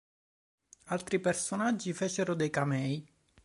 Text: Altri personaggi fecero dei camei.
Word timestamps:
Altri 0.85 1.19
personaggi 1.19 1.93
fecero 1.93 2.33
dei 2.33 2.49
camei. 2.49 3.07